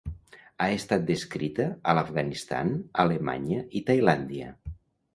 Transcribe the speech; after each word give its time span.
Ha 0.63 0.69
estat 0.77 1.05
descrita 1.09 1.69
a 1.93 1.97
l'Afganistan, 1.99 2.75
Alemanya 3.07 3.63
i 3.83 3.87
Tailàndia. 3.93 4.53